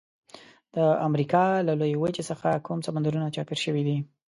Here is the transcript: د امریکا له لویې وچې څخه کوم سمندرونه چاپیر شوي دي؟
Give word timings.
د 0.75 0.75
امریکا 1.07 1.43
له 1.67 1.73
لویې 1.79 1.97
وچې 1.99 2.23
څخه 2.29 2.49
کوم 2.65 2.79
سمندرونه 2.87 3.27
چاپیر 3.35 3.59
شوي 3.65 3.83
دي؟ 3.87 3.97